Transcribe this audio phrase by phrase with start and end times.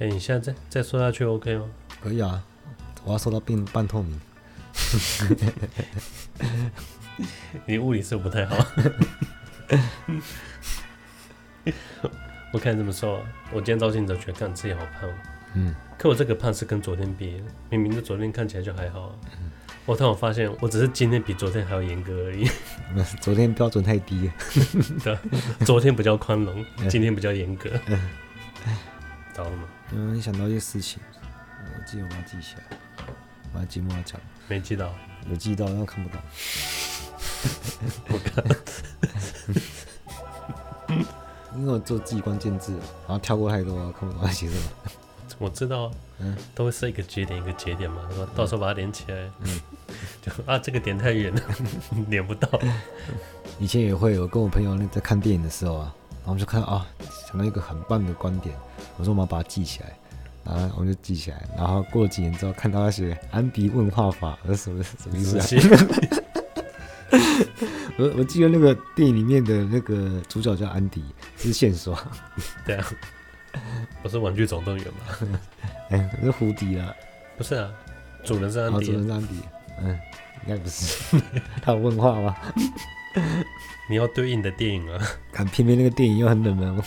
[0.00, 1.66] 哎、欸，你现在再再说下去 OK 吗？
[2.02, 2.42] 可以啊，
[3.04, 4.20] 我要说到变半透明。
[7.64, 8.56] 你物理是不太好。
[12.52, 13.20] 我看你这么瘦，
[13.52, 15.08] 我今天照镜子觉得看自己好胖。
[15.54, 19.16] 嗯，可我这个胖是跟昨天比，明明就昨天看起来就还好。
[19.86, 22.50] 我突然发现，我只是今天比昨天还要严格而已。
[23.20, 24.32] 昨天标准太低了。
[25.04, 25.16] 对，
[25.64, 27.70] 昨天比较宽容，今天比较严格。
[29.34, 29.64] 找了吗？
[29.90, 31.02] 嗯，想到一些事情，
[31.76, 32.62] 我记得我要记起来，
[33.52, 34.20] 我要节目要讲。
[34.48, 34.94] 没记到，
[35.28, 36.22] 有记到，但看不到。
[38.08, 38.44] 我看，
[41.56, 44.62] 因为我做自己关键字，然后跳过太多，看不懂写什么。
[45.38, 49.60] 我知道，嗯，都会设一个节点一个节点嘛，说到时候把它连起来，嗯，
[50.22, 51.42] 就啊这个点太远了，
[52.08, 52.48] 连不到。
[53.58, 56.86] 以前也会有跟我朋友在看电影的时候啊，然后就看啊，
[57.26, 58.56] 想到一个很棒的观点，
[58.96, 59.92] 我说我们要把它记起来，
[60.44, 65.44] 然后我们就记起来，然后过了几年之后看到那些安迪问话法，这是什么什么意思啊？
[67.96, 71.04] 我我记得那个电影里面的那个主角叫安迪，
[71.36, 71.98] 是线索。
[72.66, 72.86] 对啊。
[74.02, 75.38] 不是玩具总动员吗？
[75.90, 76.92] 哎、欸，是胡迪啊，
[77.38, 77.70] 不是啊，
[78.24, 79.34] 主人是安迪，啊，主人是安迪，
[79.80, 79.98] 嗯，
[80.44, 81.22] 应该不是。
[81.62, 82.36] 他有问话吗？
[83.88, 85.00] 你要对应的电影啊，
[85.32, 86.82] 看偏偏那个电影又很冷门。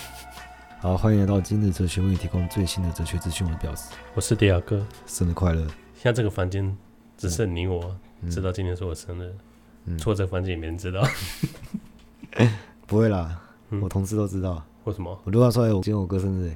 [0.80, 3.48] 好，欢迎来到今日哲学，为你提供最新的哲学资讯。
[3.48, 5.62] 我是表示，我是迪亚哥，生日快乐！
[5.96, 6.78] 现在这个房间
[7.18, 7.98] 只剩你我
[8.30, 9.34] 知道今天是我生日，
[9.86, 11.04] 嗯，除了这个房间也没人知道。
[12.86, 14.64] 不会啦，嗯，我同事都知道。
[14.84, 15.20] 为什么？
[15.24, 16.56] 我都要说，我今天我哥生日。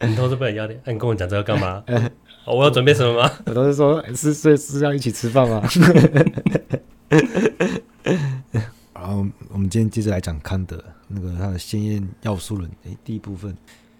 [0.00, 0.78] 你同事不能压力？
[0.84, 1.82] 你跟我讲这个干嘛？
[2.44, 3.30] 我要准备什么吗？
[3.46, 5.66] 我都是说，是是是要一起吃饭吗？
[9.68, 12.70] 今天接着来讲康德那个他的先验要素论。
[12.84, 13.56] 哎，第一部分，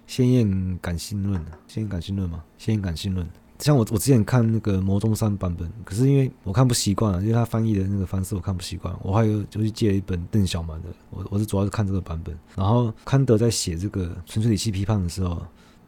[0.06, 3.26] 先验感性论，先验感性论嘛，先验感性论。
[3.58, 12.38] 像我，我之前看那个牟宗三版本，可是因为我看不习惯了，因为他翻译的那个方式我看不习惯，我还有就去借了一本邓小蛮的，我我是主要是看这个版本。
[12.54, 15.40] 然后康德在写这个纯粹理性批判的时候，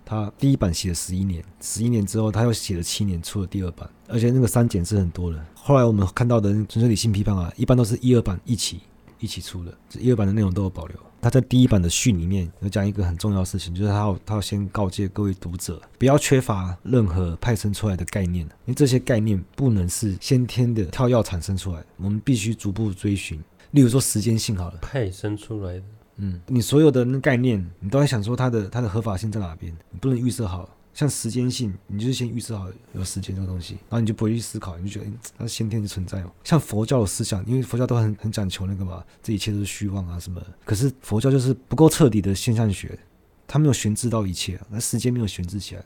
[0.03, 5.45] 他第一版写了十一年，十一年之后他又写了七年，出了第二版，而且那个删减是很多的。
[5.55, 8.81] 后来我们看到的纯粹理性批判啊，一般都是一二版一起
[9.21, 10.97] 一起出的，这一二版的内容都有保留。
[11.21, 23.43] 他在第一版的序里面有讲一个很重要的事情，就是他要他要先告诫各位读者，不要缺乏任何派生出来的概念，因为这些概念不能是先天的跳跃产生出来，我们必须逐步追寻。
[23.73, 25.83] 例如说时间性好了，派生出来的，
[26.19, 30.69] 嗯，你所有的那概念，你都在想说它的它的合法性在哪边，你不能预设好。
[30.99, 36.33] 像时间性，你就是先预设好有时间这个东西，然后你就不会去思考，你就觉得它是先天就存在哦。
[36.43, 40.43] 像佛教的思想，因为佛教都很很讲求那个嘛，这一切都是虚妄啊什么。
[40.65, 42.99] 可是佛教就是不够彻底的现象学，
[43.47, 45.85] 它没有悬置到一切，那时间没有悬置起来，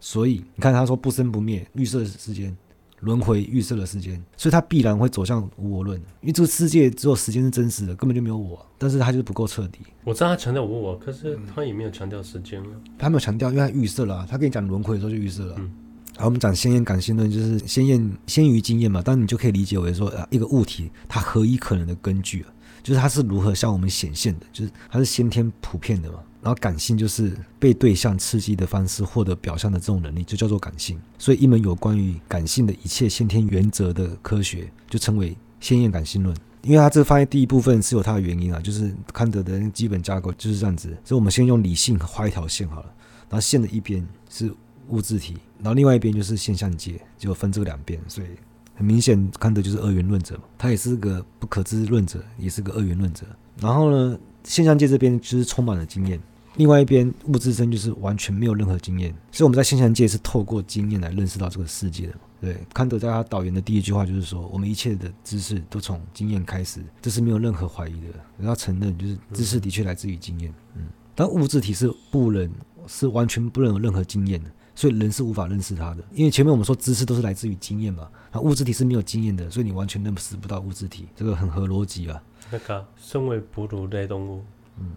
[0.00, 2.56] 所以你看他说不生不灭，预设时间。
[3.04, 5.98] 轮回预设了时间，所以它必然会走向无我论。
[6.20, 8.64] 因为这个世界只有时间是真实的，根本就没有我。
[8.78, 9.80] 但是它就是不够彻底。
[10.02, 12.68] 我知道他强调无我，可是他也没有强调时间啊。
[12.98, 14.26] 他没有强调，因为他预设了。
[14.28, 15.54] 他跟你讲轮回的时候就预设了。
[15.58, 15.70] 嗯。
[16.16, 19.02] 好，我们讲先验感性论，就是先验先于经验嘛。
[19.02, 22.48] 当然你就可以理解为说，啊，一个物体它何以可能的根据啊，
[22.82, 26.20] 就是它是如何向我们显现的，就是它是先天普遍的嘛。
[26.44, 31.00] 然后感性就是被对象刺激的方式获得表象的这种能力，就叫做感性。
[31.18, 36.36] 所以一门有关于感性的一切先天原则的科学，就称为先验感性论。
[36.60, 40.90] 因为它这发现第一部分是有它的原因啊，就是康德的基本架构就是这样子。
[41.02, 42.92] 所以我们先用理性画一条线好了，
[43.30, 44.52] 然后线的一边是
[44.88, 47.98] 物质体，然后另外一边就是现象界，就分这个两边。
[48.06, 48.26] 所以
[48.74, 53.24] 很明显，康德就是二元论者嘛，他也是个不可知论者，也是个二元论者。
[53.58, 56.20] 然后呢，现象界这边就是充满了经验。
[56.56, 62.14] 另外一边，物质生就是完全没有任何经验，所以我们在现象界是透过经验来认识到这个世界的。
[62.40, 68.08] 对，康德在他导言的第一句话就是说，我们一切的知识都从经验开始，这是没有任何怀疑的。
[68.40, 70.54] 要承认，就是知识的确来自于经验。
[70.76, 70.84] 嗯，
[71.14, 72.48] 但物质体是不能，
[72.86, 76.04] 是完全不能有任何经验的，所以人是无法认识它的。
[76.12, 82.22] 因为前面我们说知识都是来自于经验嘛，那物质体是没有经验的，所以你完全认识不到物质体，这个很合逻辑啊。
[82.52, 84.44] 那个，身为哺乳类动物，
[84.78, 84.92] 嗯。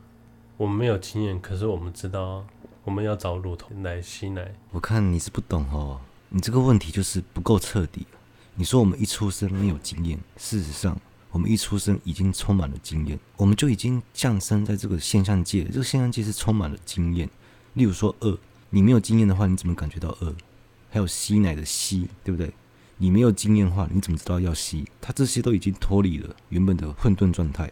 [0.57, 2.43] 我们没有经验，可是我们知道
[2.83, 4.55] 我们要找乳头来吸奶。
[4.71, 8.07] 我看你是不懂哦，你这个问题就是不够彻底。
[8.55, 10.99] 你说我们一出生没有经验，事实上
[11.29, 15.63] 我们一出生已经充满了经验，我们就已经降生在这个现象界。
[15.65, 17.29] 这个现象界是充满了经验。
[17.75, 18.35] 例如说饿，
[18.71, 20.33] 你没有经验的话，你怎么感觉到饿？
[20.89, 22.51] 还有吸奶的吸，对不对？
[22.97, 24.87] 你没有经验的话，你怎么知道要吸？
[24.99, 27.71] 它这些都已经脱离了原本的混沌状态。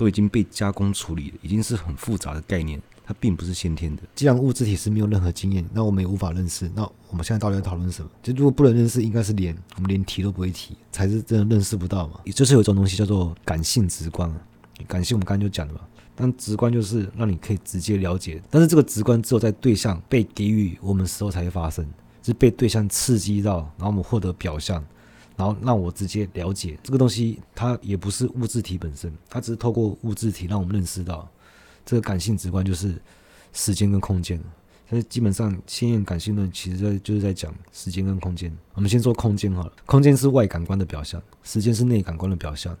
[0.00, 4.02] 都已经被加工处理了，已经是很复杂的概念，它它并不是先天的。
[4.14, 6.70] 既然物质体是没有任何经验，那我们也无法认识。
[6.76, 8.08] 那我们现在到底在讨论什么？
[8.22, 12.20] 就如果不能认识，应该是连我们连提都不会提，才是真的认识不到嘛。
[12.22, 14.32] 也就是有一种东西叫做感性直观，
[14.86, 15.80] 感性我们刚才就讲了嘛。
[16.14, 21.84] 但直观就是让你可以直接了解，但是这个直观只有在对象被给予我们时候才会发生，
[22.22, 24.84] 是被对象刺激到，然后我们获得表象。
[25.40, 31.26] 然后让我直接了解这个东西，它也不是物质体本身，它只是透过物质体让我们认识到
[31.86, 33.00] 这个感性直观就是
[33.54, 34.38] 时间跟空间。
[34.86, 38.54] 但是基本上，先验感性论其实在就是在讲时间跟空间。
[38.74, 42.76] 我们先说空间好了，空间是外感官的表象，时间是内感官的表象。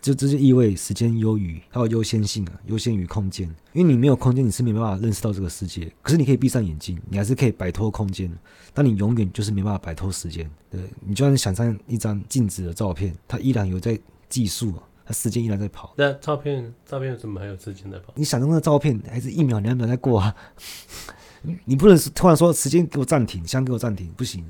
[0.00, 3.48] 就这就意味时间优于它有优先性啊，优先于空间。
[3.72, 5.92] 因为你没有空间，你是没办法认识到这个世界。
[6.02, 8.30] 可是你可以闭上眼睛，你还是可以摆脱空间。
[8.72, 10.48] 但你永远就是没办法摆脱时间。
[10.70, 13.98] 对，你就算想象一张静止的照片，它依然有在
[14.28, 15.94] 计数啊，它时间依然在跑。
[15.96, 18.12] 那照片照片怎么还有时间在跑？
[18.14, 20.34] 你想象那照片还是一秒两秒在过啊？
[21.64, 24.44] 你不能突然说时间给我暂停，想给我暂停，不行。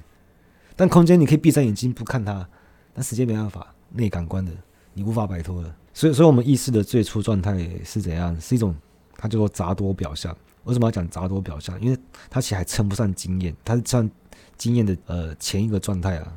[0.77, 2.49] 但空间你可以闭上眼睛不看它，
[2.93, 4.53] 但时间没办法，内感官的。
[4.99, 8.39] 你无法摆脱的，所以，所以我们意识的最初状态是怎样？
[8.41, 8.75] 是一种，
[9.17, 10.37] 它叫做杂多表象。
[10.65, 11.81] 为什么要讲杂多表象？
[11.81, 11.97] 因为
[12.29, 14.11] 它其实还称不上经验，它是像
[14.57, 16.33] 经验的呃前一个状态啊，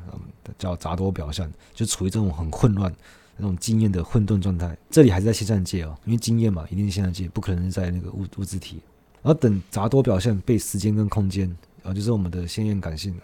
[0.56, 2.94] 叫杂多表象，就处于这种很混乱、
[3.36, 4.78] 那种经验的混沌状态。
[4.88, 8.80] 这里还是在现象界哦，因为经验嘛，一定是现象界，不可能是在那个物物质体。
[9.22, 11.52] 然后等杂多表象被时间跟空间
[11.82, 13.14] 啊，就是我们的先验感性。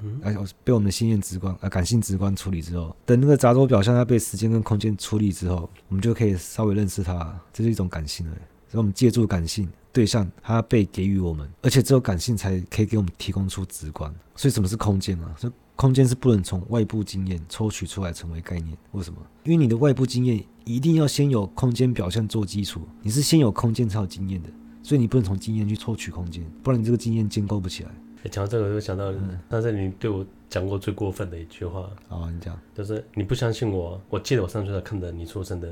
[0.00, 0.32] 嗯，而
[0.62, 8.32] 被我们的先验直观啊，感性直观处理之后，等那个杂多表象它被时间跟空间处理之后，我们就可以稍微认识它，这是一种感性了。
[8.68, 14.14] 所以，我们借助感性对象，它被给予我们，而且只有感性才可以给我们提供出直观。
[14.36, 15.34] 所以，什么是空间啊？
[15.36, 18.78] 所以，空间是不能从外部经验抽取出来成为概念。
[18.92, 19.18] 为什么？
[19.42, 24.48] 因为你的外部经验一定要先有空间表象做基础，你是先有空间才有经验的，
[24.80, 27.90] 所以你不能从经验去抽取空间，不然你这个经验建构不起来。
[28.30, 29.12] 讲到这个，我就想到，
[29.48, 31.90] 刚才你对我讲过最过分的一句话。
[32.08, 34.00] 哦，你讲，就是你不相信我。
[34.08, 35.68] 我记得我上次在看的你出生的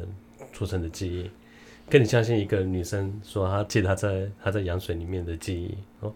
[0.52, 1.30] 出生的记忆，
[1.88, 5.76] 跟你相信一个女生说她记得她在她在羊水里面的记忆。
[6.00, 6.12] 哦，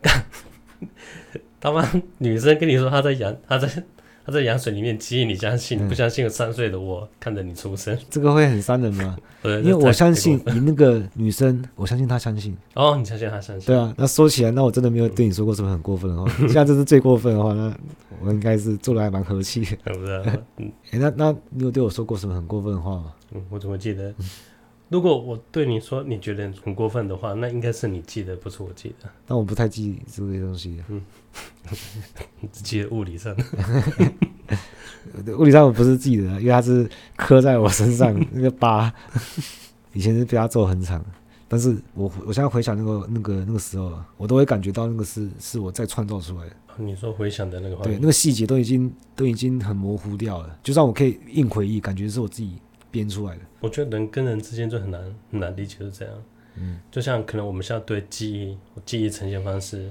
[1.60, 1.86] 他妈，
[2.18, 3.82] 女生跟你说她在羊她在。
[4.30, 5.88] 他在羊水里面吸引，你相信？
[5.88, 6.28] 不相信？
[6.30, 9.16] 三岁的我看着你出生， 这个会很伤人吗？
[9.42, 12.56] 因为我相信 你那个女生，我相信她相信。
[12.74, 13.66] 哦，你相信她相信？
[13.66, 16.30] 对啊，那说起来，那我真的没有对你说过什么很过分的话。
[16.40, 17.74] 现在这是最过分的话，那
[18.22, 19.94] 我应该是做的还蛮和气的。
[19.94, 20.22] 不是？
[20.58, 23.12] 嗯，那那你有对我说过什么很过分的话吗？
[23.32, 24.14] 嗯，我怎么记得？
[24.90, 29.08] 如果我对你说你觉得很过分的话，那应该是你记得，不是我记得。
[29.24, 30.82] 但我不太记这些东西。
[30.88, 31.00] 嗯，
[32.52, 33.44] 只记得物理上的。
[35.38, 38.92] 物理上我不是记得，因为它是刻在我身上那个疤。
[39.92, 41.04] 以前是被他揍很惨，
[41.48, 46.56] 但是我我现在回想那个那个那个时候，我都会感觉到那个是是我在创造出来的。
[46.78, 52.58] 你说回想的那个画面，对，那个细节都已经都已经很模糊掉了，就算我可以硬回忆，感觉是我自己。
[52.90, 55.00] 编出来的，我觉得人跟人之间就很难
[55.30, 56.14] 很难理解，是这样。
[56.56, 59.88] 嗯，就像可能我们现在对记忆记忆呈现方式，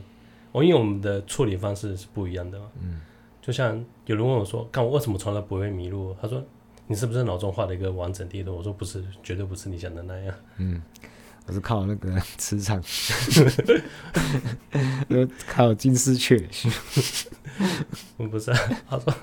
[0.51, 2.66] 我因为我们的处理方式是不一样的嘛。
[2.81, 3.00] 嗯，
[3.42, 6.44] 就像有人问我说：“看我为什么从来不会迷路？”他说
[6.86, 10.81] ：“你是不是脑中画了一个完整地图？”我说：“不是，绝对不是你想的那样。”嗯，
[11.45, 12.83] 我是靠那个磁场，
[15.47, 16.45] 靠金丝雀。
[18.18, 18.59] 我不是、啊，
[18.90, 19.14] 他说：“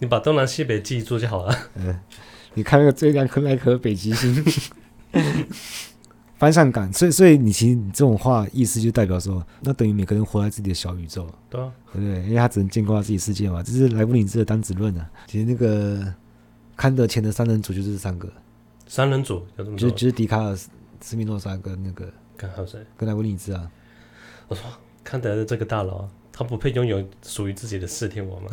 [0.00, 1.56] 你把东南西北记住就好了。
[1.78, 2.00] ”嗯。
[2.54, 4.44] 你看那个最亮颗那颗北极星，
[6.38, 12.22] 方向感，所以所以你其实你这种话意思就代表说，那等于每个人活在自己的小宇宙，对啊，对不对？
[12.24, 15.10] 因为他只能见过他自己世界嘛，这是莱布尼兹的单子论啊。
[15.26, 16.14] 其实那个
[16.76, 18.32] 康德前的三人组就是这三个，
[18.86, 19.44] 三人组
[19.76, 20.56] 就就是笛卡尔、
[21.00, 22.78] 斯密诺莎跟那个，跟还有谁？
[22.96, 23.68] 跟莱布尼兹啊。
[24.46, 24.64] 我说
[25.02, 28.50] 康德的这个大佬，他不配拥有属于自己的四天王吗？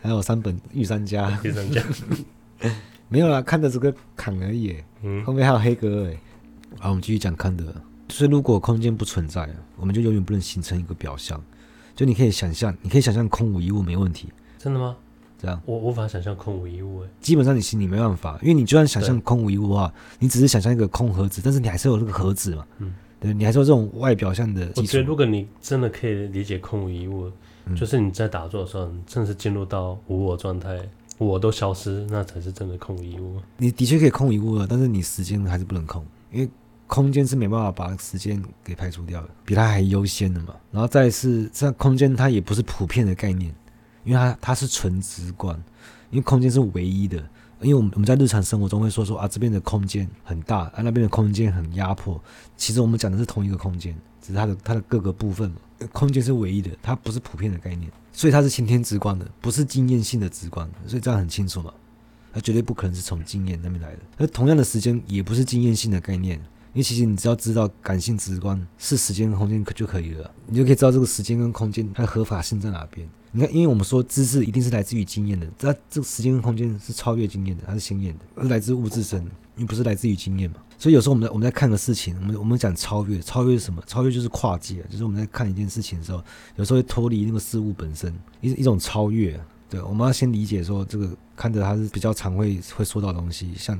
[0.00, 1.82] 还有三本御三家，御三家。
[3.08, 4.76] 没有啦，看的这个坎而已。
[5.02, 6.14] 嗯，后面还有黑格尔。
[6.78, 7.64] 好，我们继续讲康德。
[8.10, 11.42] 所以，如果空间不存在，我们就永远不能形成一个表象。
[11.94, 14.28] 就你可以想象，你可以想象空无一物没问题。
[14.58, 14.96] 真的吗？
[15.40, 17.04] 这样，我无法想象空无一物。
[17.20, 22.66] 基本上你心里没办法，因为你就算想象空无一物的话，你只是想象一个空盒子，但是你还是有那个盒子嘛。
[22.78, 24.68] 嗯，对，你还是有这种外表象的。
[24.76, 27.30] 我觉得，如果你真的可以理解空无一物，
[27.66, 30.78] 嗯、就是你在打坐的时候，你正式进入到无我状态。
[31.18, 33.40] 我都消失，那才是真的空一物。
[33.56, 36.48] 你的确可以空一物了，但是你时间还是不能空，因为
[36.86, 40.54] 空间是没办法把时间给排除掉的，比它还优先的嘛。
[40.70, 43.54] 然后再是，这空间它也不是普遍的概念，
[44.04, 45.54] 因为它它是纯直观，
[46.10, 47.18] 因为空间是唯一的，
[47.60, 52.18] 因为我们我们在日常生活中会说说啊，这边的空间很大，啊那边的空间很压迫。
[52.56, 55.56] 其实我们讲的是同一个空间，只是它的它的各个部分嘛。
[55.92, 60.68] 空间是唯一的，它不是普遍的概念，所以它是先天直观的，不是经验性的直观。
[60.86, 61.72] 所以这样很清楚嘛，
[62.32, 63.98] 它绝对不可能是从经验那边来的。
[64.16, 66.36] 而同样的时间也不是经验性的概念，
[66.72, 73.08] 因为其实你只要知道感性直观是时间跟空间可就可以了，你就可以知道这个时间跟空间它的合法性在哪边。
[73.30, 79.22] 你看，因为我们说知识一定是来自于经验的，这这个时间跟空间是超越经验的，它是先验的，而来自物质身，
[79.56, 80.56] 因为不是来自于经验嘛。
[80.78, 83.82] 所以有时候我们在我们在看个事情，我们我们讲超越，超越是什么？
[83.86, 86.22] 超越就是跨界，就是我们在看一件事情的时候，
[86.56, 89.38] 有时候会脱离那个事物本身，一一种超越。
[89.68, 93.78] 对，我们要先理解说，这个看着它是比较常会会说到东西，像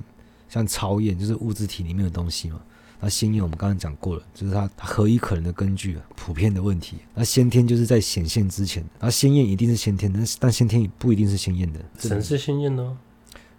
[0.48, 2.60] 像超验就是物质体里面的东西嘛。
[3.00, 6.96] 那先验我们刚刚讲过了，就是它它何以可能的根据，普遍的问题。
[7.14, 11.78] 那先天就是在显现之前，那先验一定是先天，但但先天也不一定是先验的。
[11.96, 12.96] 神是先验的哦，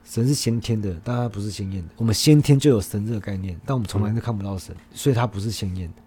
[0.10, 1.89] 神是先天的，但它不是先验的。
[1.98, 6.01] 我们先天就有神这个概念，但我们从来都看不到神，所以它不是先验的。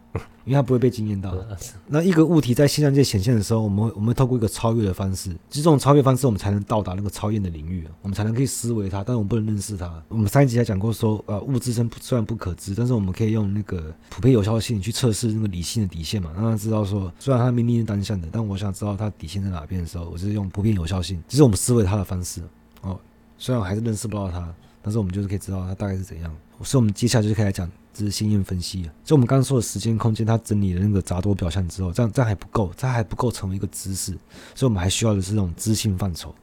[0.45, 1.35] 因为它不会被惊艳到。
[1.87, 10.03] 那一个物体在现象界显现的时候，我们会我们会透过一个超越的方式，就这种超越方式，我们才能到达那个超验的领域，我们才能可以思维它，但我们不能认识它。
[10.09, 22.43] 我们上一集还讲过说，呃，物质身虽然不可知，但是我们可以用那个普遍有效性去测试那个理性的底线嘛，让他知道说，虽然它明明是单向的，但我想知道它底线在哪边的时候，我就是用普遍有效性，这是我们思维它的方式。
[23.43, 26.33] 虽然我还是认识不到它，但是我们就是可以知道它大概是怎样。
[26.63, 27.69] 所以，我们接下来就可以来讲。
[27.93, 34.13] 这是先验分析啊，就我们刚刚说的时间空间，它整理了那个杂多表象之后，这样这样还不够，它还不够成为一个知识，
[34.55, 36.35] 所以我们还需要的是那种知性范畴。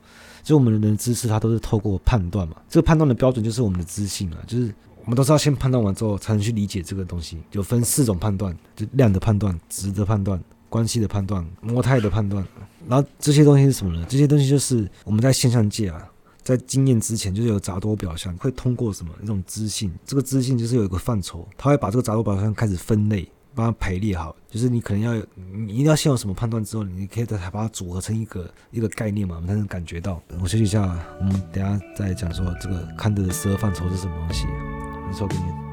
[0.43, 4.71] 就我们人的知识，它都是透过判断嘛，这个判断的标准就是我们的知性啊，就是
[5.03, 7.39] 我们都是要先判断完之后，才能去理解这个东西。
[7.53, 10.39] 有分四种判断，就量的判断、质的判断、
[10.69, 12.45] 关系的判断、模态的判断。
[12.87, 14.05] 然后这些东西是什么呢？
[14.07, 16.07] 这些东西就是我们在现象界啊。
[16.41, 19.91] 在经验之前，就是有杂多表象，会通过什么一种知性？
[20.05, 24.35] 这个知性就是有一个范畴，他会把这个杂多表象开始分类，把它排列好。
[24.49, 30.21] 就是你可能要，你一定要先有什么判断之后，你可以再把它组合成一个一个概念嘛，我们才能感觉到。
[30.41, 30.81] 我休息一下，
[31.19, 34.45] 我们等下再讲说这个康德的十二范畴是什么东西。
[35.09, 35.68] 你说，给你。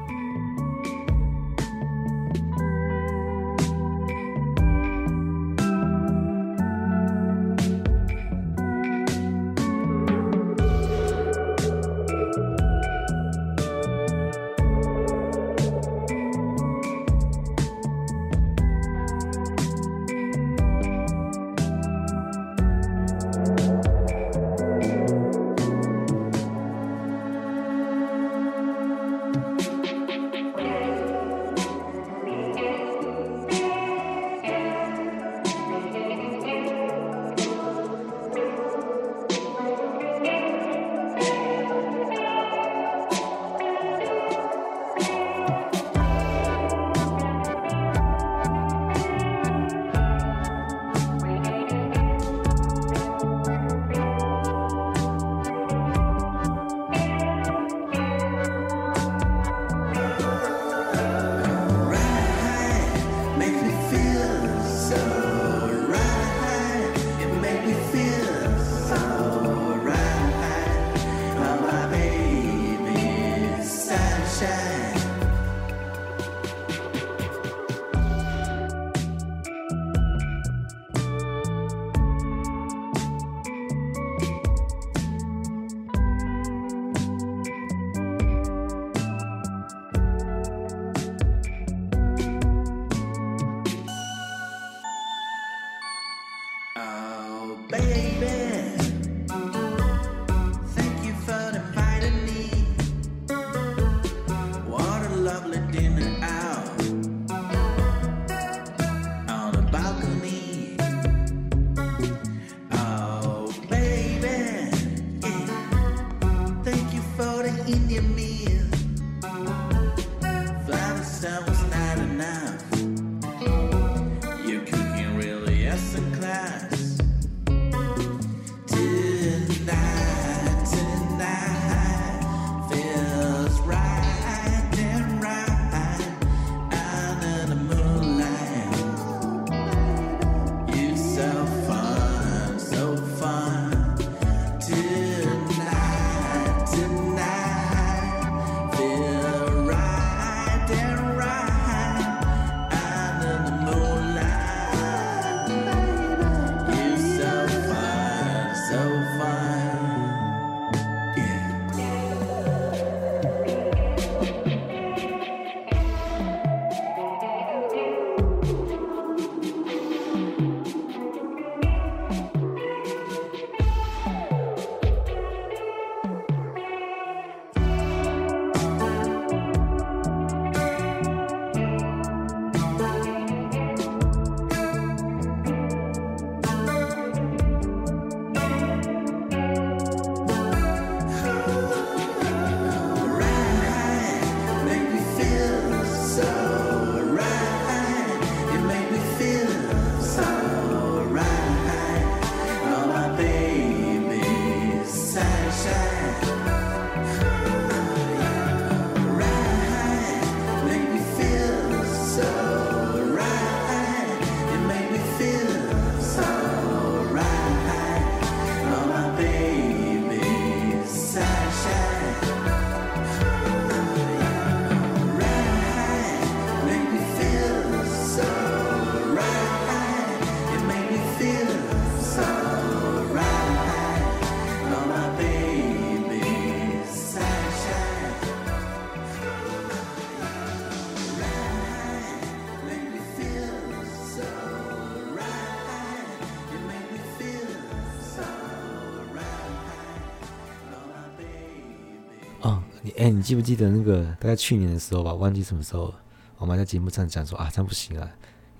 [253.27, 255.13] 记不记得那个大概去年的时候吧？
[255.13, 255.93] 忘记什么时候，
[256.37, 258.09] 我们在节目上讲说啊，这样不行啊，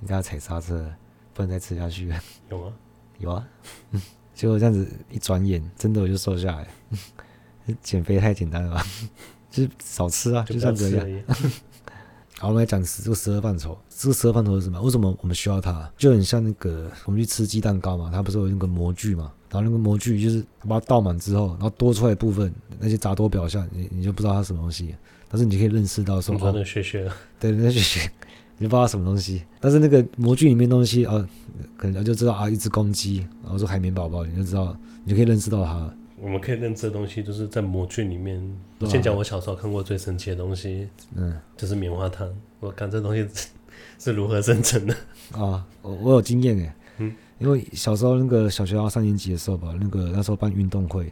[0.02, 0.94] 应该要踩刹车，
[1.34, 2.20] 不能再吃下去了。
[2.50, 2.74] 有吗？
[3.18, 3.48] 有啊。
[4.36, 6.68] 结果这样子一转眼，真的我就瘦下来。
[7.82, 8.86] 减肥太简单了吧？
[9.50, 11.24] 就是少吃啊，就这样子。
[12.40, 13.76] 好，我们来讲十这个十二范畴。
[13.90, 14.80] 这个十二范畴是什么？
[14.82, 15.92] 为什么我们需要它？
[15.98, 19.32] 就很像那个我们去吃鸡蛋糕嘛，它不是有那个模具嘛？
[19.50, 24.94] 然后那个模具就是把它倒满之后，然后多出来的部分那些杂多表象，你你就不知道它什么东西。
[25.30, 28.12] 但是你可以认识到说，哦，那学学，对，那学学，
[28.58, 29.42] 你就不知道它什么东西。
[29.60, 31.28] 但是那个模具里面东西啊，
[31.76, 35.92] 可能就知道啊，一只公鸡，然后说海绵宝宝，你就知道，你就可以认识到它。
[36.20, 38.42] 我们可以认知的东西，就是在模具里面。
[38.80, 42.28] 我先讲我小时候看过最神奇的东西，嗯，就是棉花糖。
[42.60, 43.28] 我看这东西
[44.00, 44.96] 是如何生成的
[45.34, 45.64] 啊？
[45.84, 51.04] 我我有经验诶，嗯，因为小时候那个小学到三年级的时候吧，那个那时候办运动会，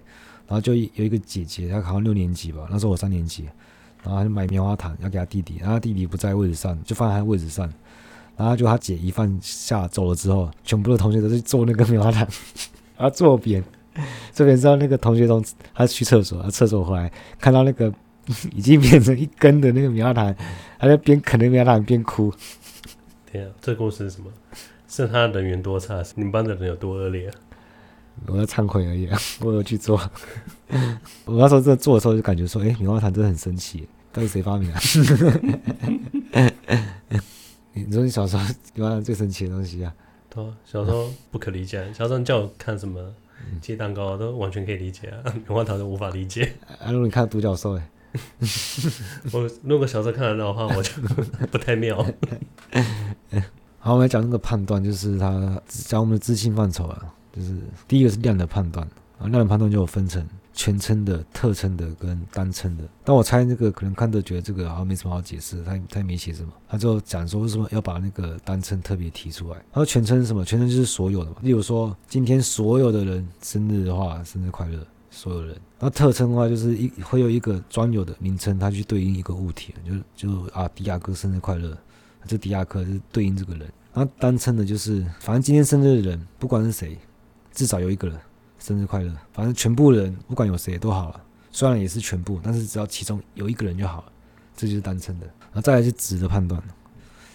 [0.47, 3.43] 然后就有一个姐姐，她考上六年级吧，那时候我三年级，
[4.01, 7.71] 然后她就买棉花糖要给她弟弟，然后她弟弟不在位置上，就放在她位置上，
[8.35, 12.27] 然后就她姐一放下走了之后，全部的同学都去做那个棉花糖，
[12.97, 13.63] 然后坐边。
[14.34, 17.91] 这边知道那个同学从他去厕所，他厕所回来看到那个
[18.53, 20.36] 已经变成一根的那个棉花糖，
[20.79, 22.34] 他在边啃那个棉花糖边哭。
[23.31, 24.29] 天啊，这故事是什么？
[24.88, 26.03] 是他人缘多差？
[26.15, 27.36] 你们班的人有多恶劣啊？
[28.27, 29.99] 我要忏悔而已啊， 我有去做。
[31.25, 34.79] 我那时候在做的时候就感觉说，哎，棉花糖真的很神奇，到底谁发明的？
[37.73, 39.93] 你说你小时候棉花糖最神奇的东西啊？
[40.29, 43.01] 对啊，小时候不可理解，小时候叫我看什么？
[43.62, 46.53] 鸡蛋糕都完全可以理解啊，棉花糖都无法理解。
[46.79, 47.89] 啊，如果你看独角兽，哎，
[49.31, 50.91] 我如果小时候看得到的话，我就
[51.51, 51.97] 不太妙。
[53.79, 57.55] 好，我们来讲那个判断，就是它讲我们的知性范畴啊，就是
[57.88, 58.88] 第一个是量的判断
[59.19, 60.27] 啊，量的判断就有分成。
[60.57, 69.57] 全称的、特称的跟单称的，但我猜那个可能看的觉得这个好像没什么好解释，他他也没写什么，他就讲说为什么要把那个单称特别提出来。
[69.73, 70.45] 他说全称是什么？
[70.45, 71.37] 全称就是所有的嘛。
[71.41, 74.79] 例如说今天所有的人生日的话，生日快乐，
[75.11, 75.55] 所有人。
[75.77, 79.75] 那特称的话就是一会有一个专有的名称，它去对应一个物体，
[80.15, 81.77] 就就啊迪亚哥生日快乐，
[82.25, 83.69] 这迪亚哥是对应这个人。
[83.93, 86.97] 那单称的就是反正今天生日的人不管是谁，
[87.53, 88.17] 至少有一个人。
[88.65, 89.13] 生日快乐！
[89.32, 94.12] 反正全部人不管有谁都好了，虽然也是全部，但是只要其中有一个人就好了，
[94.58, 95.28] 这就是单称的。
[95.28, 96.60] 然后再来是值的判断，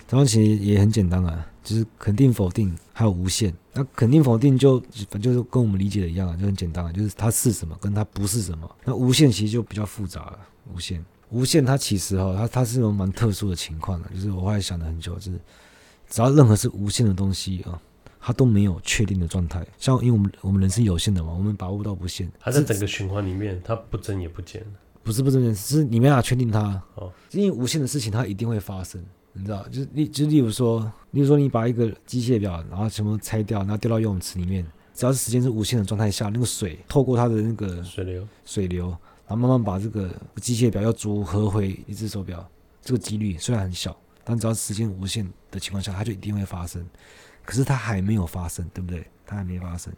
[0.09, 3.55] 这东西也很简单啊，就是肯定、否定还有无限。
[3.73, 8.69] 那肯定、否定就反正就是跟我们理解的一样啊，就很简单啊，就是它是什么跟它不是什么。
[8.85, 10.39] 那无限其实就比较复杂了，
[10.75, 15.41] 无限，无限它其实哈，它它是一种蛮特殊的情况的，就是我后来想了很久，就是
[16.09, 17.81] 只要任何是无限的东西啊。
[18.21, 22.31] 它都没有确定的状态，像因为我们我们人是有限的嘛，我们把握不到无限。
[22.39, 24.65] 它在整个循环里面，它不增也不减。
[25.03, 26.81] 不是不增减，是你没办法确定它。
[26.97, 29.03] 哦，因为无限的事情它一定会发生，
[29.33, 29.67] 你知道？
[29.69, 30.81] 就是例就例如说，
[31.13, 38.89] 例如说你把一个机械表，然后全部拆掉，然后丢到游泳池里面，只要是时间是无限的状态下，那个水透过它的那个水流，水流，
[39.27, 42.47] 然后慢慢把这个机械表要组合回一只手表，
[42.83, 46.85] 这个几率虽然很小，但只要时间无限的情况下，它就一定会发生。
[47.51, 49.05] 可是它还没有发生，对不对？
[49.27, 49.93] 它还没发生，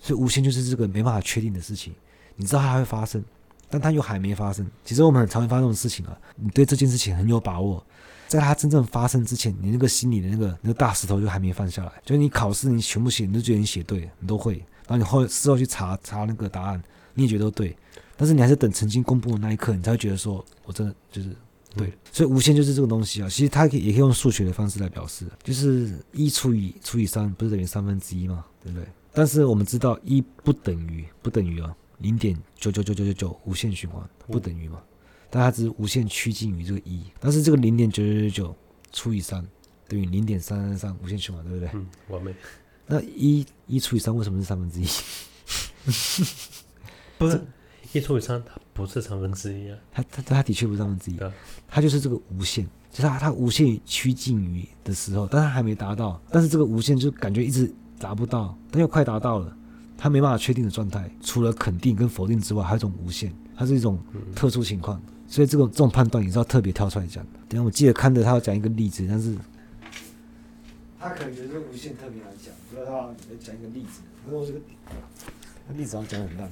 [0.00, 1.94] 所以无限就是这个没办法确定的事情。
[2.34, 3.22] 你知道它会发生，
[3.68, 4.66] 但它又还没发生。
[4.86, 6.16] 其实我们很常会发生这种事情啊。
[6.34, 7.84] 你对这件事情很有把握，
[8.26, 11.92] 在它真正发生之前，你那个心里的那个那个大石头就还没放下来。
[12.06, 14.54] 就是你考试，你全部写，你都觉得你写对，你都会。
[14.88, 17.76] 然后你后事后去查查那个答案，你也觉得都对。
[18.16, 21.36] 但是你还是等成绩公布的那一刻，你才会觉得说，我真的就是。
[21.76, 23.28] 对，所以无限就是这个东西啊。
[23.28, 28.86] 其实它可以也可以用数学的方式来表示，就是一除以除以三，不是等于三分之一嘛，对不对？
[29.12, 34.80] 但是我们知道一不等于不等于啊，零点九九九九九九无限循环不等于嘛，
[35.30, 37.02] 但它只是无限趋近于这个一。
[37.18, 38.56] 但是这个零点九九九九
[38.92, 39.44] 除以三
[39.88, 41.70] 等于零点三三三无限循环，对不对？
[41.74, 42.34] 嗯，完美。
[42.86, 44.86] 那一一除以三为什么是三分之一？
[47.18, 47.40] 不是。
[47.94, 51.18] 一除以三，它不是三分之一啊，它它它的确不是三分之一，
[51.68, 59.56] 它就是这个无限，就是它它无限趋近于的时候，但它还没达到，但是这个无限就感觉一直达不到，但又快达到了，
[59.96, 63.96] 它没办法确定的状态，除了肯定跟否定之外，还有一种无限，它是一种
[64.34, 67.24] 特殊情况，所以这种这种判断也是要特别挑出来讲。
[67.48, 69.36] 等下我记得看着他要讲一个例子，但是
[70.98, 74.58] 他可能觉得这个无限特别难讲，不知道他要讲一个例子，然后这个
[75.72, 76.50] 例子要讲很烂。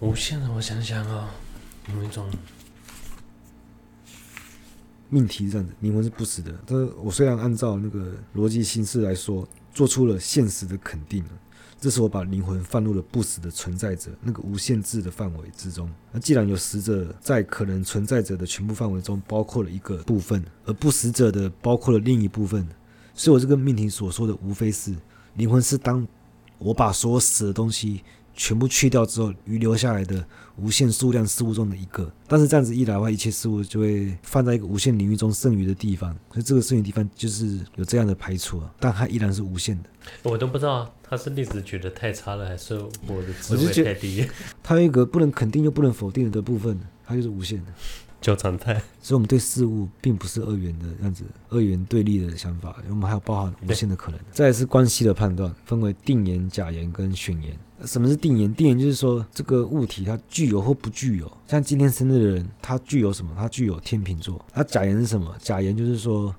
[0.00, 1.30] 无限的，我想想啊、
[1.88, 2.28] 哦，有一种
[5.08, 6.52] 命题是这样的，灵魂是不死的。
[6.66, 11.24] 但是我虽然按照那个逻辑形式来说，做出了现实的肯定，
[11.80, 15.90] 这是我把灵魂放入了不死的存在者那个无限制的范围之中。
[16.12, 22.68] 那既然有死者在可能存在者的全部范围中包括了一个部分，而不死者的包括了另一部分，
[23.14, 24.94] 所以我这个命题所说的无非是
[25.34, 26.06] 灵魂是当
[26.58, 28.04] 我把所有死的东西。
[28.38, 30.24] 全部去掉之后，余留下来的
[30.56, 32.10] 无限数量事物中的一个。
[32.28, 36.16] 但是这样子一来的话，一切事物就会放在一个无限领域中剩余的地方。
[36.30, 39.90] 所以这个剩余地方就是有这样的排除啊，但它依然是无限的。
[40.22, 42.76] 我都不知道他是例子举得太差了，还是
[43.08, 44.24] 我的智慧太低。
[44.62, 47.72] 它有一个不能肯定又不能否定的部分，它就是无限的。
[48.20, 54.18] 就常态，所以我们对事物并不是二元的样子，二元对立的想法，我们还有包含无限的可能。
[54.32, 57.56] 再来是关系的判断，分为定言、假言跟选言。
[57.84, 58.52] 什么是定言？
[58.54, 61.30] 定言就是说这个物体它具有或不具有。
[61.46, 63.32] 像今天生日的人，他具有什么？
[63.36, 64.44] 他具有天秤座。
[64.54, 65.34] 那假言是什么？
[65.38, 66.34] 假言就是说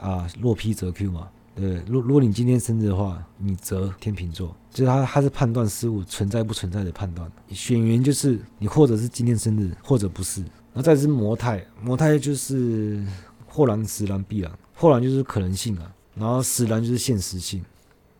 [0.00, 1.28] 啊，若 P 则 Q 嘛。
[1.54, 7.28] 对，如如果你今天生日的话，你则天秤座，就是他他是判断事物存在不存在的判断。
[7.50, 10.40] 选言就是你或者是今天生日，或者不是。
[10.40, 13.04] 然后再是模态，模态就是
[13.48, 14.50] 或然、使然、必然。
[14.72, 17.60] 或然就是可能性啊，然后使然就是现实性，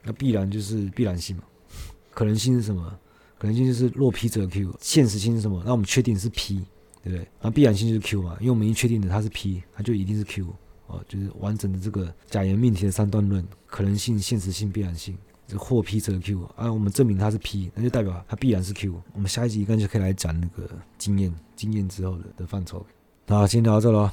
[0.02, 1.44] 那必然就是必然性嘛。
[2.18, 2.98] 可能性是什么？
[3.38, 4.74] 可能性就是若 P 则 Q。
[4.80, 5.62] 现实性是什么？
[5.64, 6.64] 那我们确定是 P，
[7.04, 7.28] 对不对？
[7.40, 10.44] 那必然性就是 Q 嘛，因为我们已经确定的它是 P，它就一定是 Q
[10.88, 15.16] 哦，就是完整的这个假言命题的三段论：可能性、现实性、必然性。
[15.46, 19.00] 这或 P 则 Q 啊，我们证明它是 P，那就代表它必然是 Q。
[19.12, 22.84] 我们下一集应该就可以来讲那个经验，经验之后的的范畴。
[23.26, 24.12] 那今天聊到这了，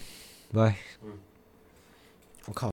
[0.53, 0.75] 拜拜。
[1.03, 1.09] 嗯，
[2.45, 2.63] 我靠。